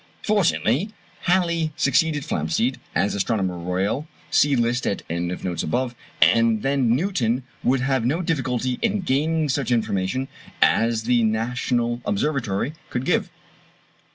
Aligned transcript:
Fortunately, 0.23 0.89
Halley 1.25 1.71
succeeded 1.75 2.23
Flamsteed 2.25 2.77
as 2.95 3.13
Astronomer 3.13 3.59
Royal 3.59 4.07
[see 4.31 4.55
list 4.55 4.87
at 4.87 5.03
end 5.11 5.31
of 5.31 5.43
notes 5.43 5.61
above], 5.61 5.93
and 6.23 6.63
then 6.63 6.95
Newton 6.95 7.43
would 7.63 7.81
have 7.81 8.03
no 8.03 8.23
difficulty 8.23 8.79
in 8.81 9.01
gaining 9.01 9.47
such 9.47 9.69
information 9.69 10.27
as 10.59 11.03
the 11.03 11.21
national 11.21 12.01
Observatory 12.03 12.73
could 12.89 13.05
give. 13.05 13.29